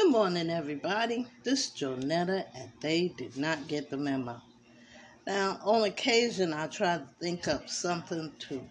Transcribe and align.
Good 0.00 0.12
morning, 0.12 0.48
everybody. 0.48 1.26
This 1.42 1.66
is 1.66 1.72
Jonetta, 1.72 2.44
and 2.54 2.70
they 2.80 3.08
did 3.18 3.36
not 3.36 3.66
get 3.66 3.90
the 3.90 3.96
memo. 3.96 4.40
Now, 5.26 5.58
on 5.64 5.82
occasion, 5.82 6.52
I 6.52 6.68
try 6.68 6.98
to 6.98 7.08
think 7.20 7.48
up 7.48 7.68
something 7.68 8.30
to 8.48 8.62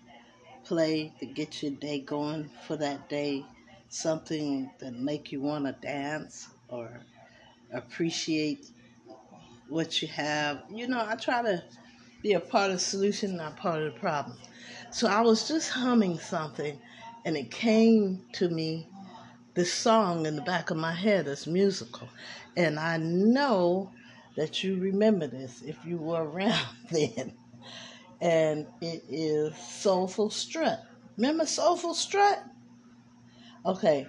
play 0.63 1.11
to 1.19 1.25
get 1.25 1.61
your 1.61 1.73
day 1.73 1.99
going 1.99 2.49
for 2.65 2.77
that 2.77 3.09
day, 3.09 3.43
something 3.89 4.71
that 4.79 4.93
make 4.93 5.33
you 5.33 5.41
want 5.41 5.65
to 5.65 5.73
dance 5.85 6.47
or 6.69 7.01
appreciate 7.73 8.71
what 9.67 10.01
you 10.01 10.07
have. 10.07 10.63
You 10.71 10.87
know, 10.87 11.05
I 11.05 11.15
try 11.15 11.41
to 11.41 11.61
be 12.23 12.33
a 12.33 12.39
part 12.39 12.71
of 12.71 12.77
the 12.77 12.79
solution, 12.79 13.35
not 13.35 13.57
part 13.57 13.83
of 13.83 13.93
the 13.93 13.99
problem. 13.99 14.37
So 14.91 15.09
I 15.09 15.19
was 15.19 15.45
just 15.45 15.71
humming 15.71 16.19
something, 16.19 16.79
and 17.25 17.35
it 17.35 17.51
came 17.51 18.21
to 18.35 18.47
me 18.47 18.87
this 19.57 19.73
song 19.73 20.27
in 20.27 20.35
the 20.35 20.41
back 20.43 20.69
of 20.69 20.77
my 20.77 20.93
head 20.93 21.25
is 21.25 21.47
musical. 21.47 22.07
And 22.55 22.79
I 22.79 22.97
know 22.97 23.91
that 24.35 24.63
you 24.63 24.79
remember 24.79 25.25
this 25.25 25.63
if 25.63 25.83
you 25.83 25.97
were 25.97 26.23
around 26.29 26.77
then. 26.91 27.33
And 28.21 28.67
it 28.81 29.03
is 29.09 29.57
Soulful 29.57 30.29
Strut. 30.29 30.83
Remember 31.17 31.47
Soulful 31.47 31.95
Strut? 31.95 32.43
Okay, 33.65 34.07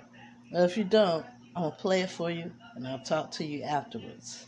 well, 0.52 0.64
if 0.64 0.76
you 0.76 0.84
don't, 0.84 1.24
I'm 1.56 1.62
going 1.62 1.72
to 1.72 1.78
play 1.78 2.02
it 2.02 2.10
for 2.10 2.30
you 2.30 2.52
and 2.76 2.86
I'll 2.86 2.98
talk 2.98 3.30
to 3.32 3.44
you 3.44 3.62
afterwards. 3.62 4.44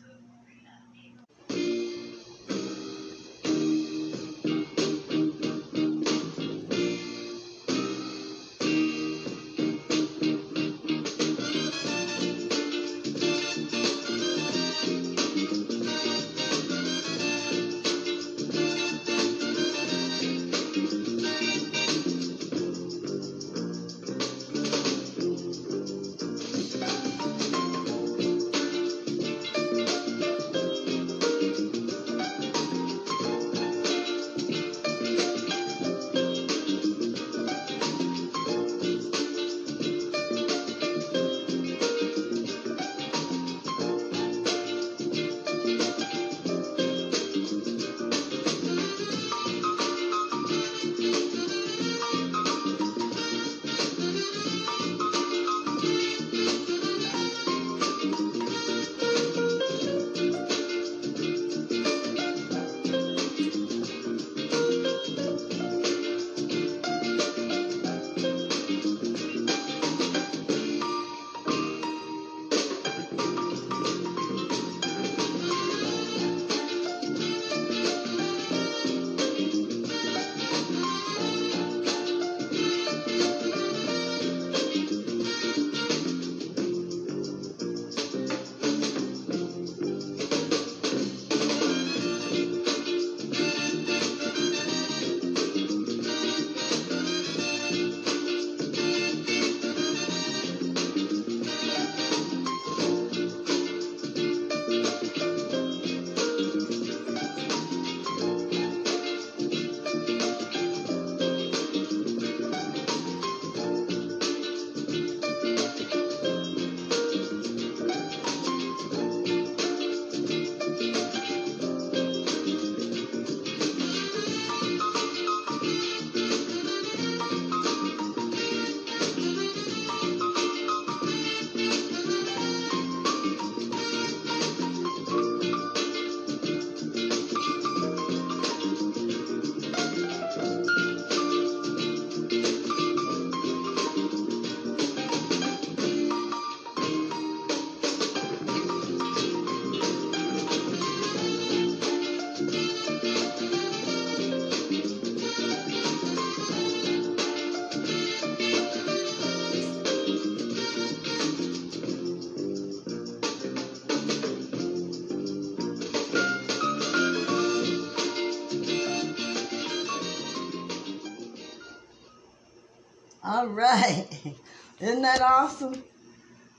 All 173.41 173.47
right. 173.47 174.07
Isn't 174.81 175.01
that 175.01 175.23
awesome? 175.23 175.83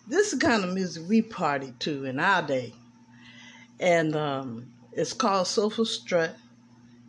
This 0.08 0.34
is 0.34 0.40
kind 0.40 0.64
of 0.64 0.74
music 0.74 1.04
we 1.08 1.22
party 1.22 1.76
to 1.78 2.06
in 2.06 2.20
our 2.20 2.42
day. 2.42 2.74
And 3.80 4.16
um, 4.16 4.74
it's 4.92 5.14
called 5.14 5.46
Soulful 5.46 5.86
Strut 5.86 6.36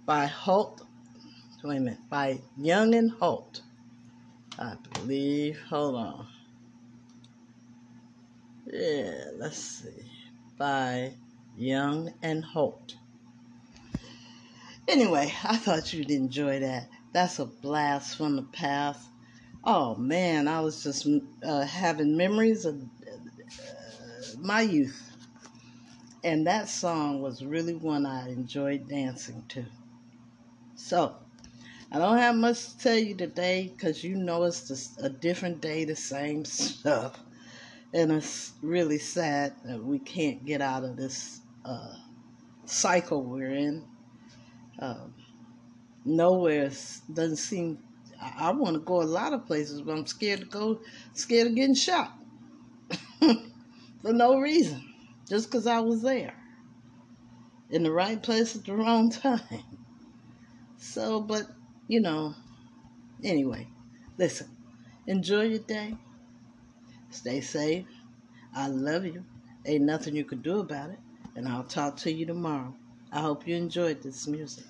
by 0.05 0.27
Holt. 0.27 0.83
Wait 1.65 1.79
a 1.79 1.81
minute. 1.81 2.01
By 2.11 2.41
Young 2.59 2.95
and 2.95 3.13
Holt. 3.13 3.63
I 4.59 4.75
believe. 4.93 5.59
Hold 5.71 5.95
on. 5.95 6.27
Yeah, 8.71 9.25
let's 9.39 9.57
see. 9.57 10.05
By 10.59 11.15
Young 11.57 12.13
and 12.23 12.45
Holt. 12.45 12.97
Anyway, 14.87 15.33
I 15.45 15.57
thought 15.57 15.95
you'd 15.95 16.11
enjoy 16.11 16.61
that. 16.61 16.91
That's 17.15 17.39
a 17.39 17.47
blast 17.47 18.19
from 18.19 18.37
the 18.37 18.43
past. 18.43 19.09
Oh 19.65 19.95
man, 19.95 20.49
I 20.49 20.61
was 20.61 20.83
just 20.83 21.07
uh, 21.45 21.63
having 21.63 22.17
memories 22.17 22.65
of 22.65 22.83
uh, 22.83 23.17
my 24.41 24.63
youth. 24.63 25.09
And 26.25 26.47
that 26.47 26.69
song 26.69 27.21
was 27.21 27.45
really 27.45 27.75
one 27.75 28.05
I 28.05 28.29
enjoyed 28.29 28.89
dancing 28.89 29.45
to. 29.51 29.65
So, 30.75 31.17
I 31.93 31.99
don't 31.99 32.19
have 32.19 32.35
much 32.35 32.71
to 32.71 32.79
tell 32.79 32.99
you 32.99 33.15
today 33.15 33.71
because 33.73 34.03
you 34.03 34.17
know 34.17 34.43
it's 34.45 34.67
just 34.67 35.01
a 35.01 35.09
different 35.09 35.61
day, 35.61 35.85
the 35.85 35.95
same 35.95 36.45
stuff. 36.47 37.21
And 37.95 38.11
it's 38.11 38.53
really 38.63 38.99
sad 38.99 39.53
that 39.65 39.83
we 39.83 40.01
can't 40.01 40.45
get 40.45 40.61
out 40.61 40.83
of 40.83 40.97
this 40.97 41.41
uh, 41.65 41.95
cycle 42.65 43.23
we're 43.23 43.55
in. 43.55 43.85
Um, 44.81 45.15
nowhere 46.05 46.71
doesn't 47.13 47.37
seem 47.37 47.79
I, 48.23 48.49
I 48.49 48.51
want 48.53 48.75
to 48.75 48.81
go 48.81 49.03
a 49.03 49.05
lot 49.05 49.33
of 49.33 49.47
places, 49.47 49.83
but 49.83 49.93
I'm 49.93 50.07
scared 50.07 50.41
to 50.41 50.47
go, 50.47 50.81
scared 51.13 51.49
of 51.49 51.55
getting 51.55 51.75
shot 51.75 52.13
for 53.21 54.13
no 54.13 54.39
reason, 54.39 54.83
just 55.29 55.51
because 55.51 55.67
I 55.67 55.81
was 55.81 56.03
there 56.03 56.35
in 57.71 57.83
the 57.83 57.91
right 57.91 58.23
place 58.23 58.55
at 58.55 58.65
the 58.65 58.75
wrong 58.75 59.11
time. 59.11 59.41
So, 60.79 61.21
but 61.21 61.47
you 61.89 62.01
know, 62.01 62.35
anyway, 63.25 63.69
listen, 64.19 64.49
enjoy 65.07 65.43
your 65.43 65.61
day, 65.61 65.97
stay 67.11 67.41
safe. 67.41 67.87
I 68.55 68.69
love 68.69 69.05
you. 69.05 69.25
Ain't 69.65 69.85
nothing 69.85 70.15
you 70.15 70.25
can 70.25 70.43
do 70.43 70.61
about 70.61 70.91
it. 70.91 70.99
And 71.35 71.49
I'll 71.49 71.65
talk 71.65 71.97
to 71.99 72.13
you 72.13 72.27
tomorrow. 72.27 72.75
I 73.11 73.21
hope 73.21 73.47
you 73.47 73.57
enjoyed 73.57 74.03
this 74.03 74.27
music. 74.27 74.65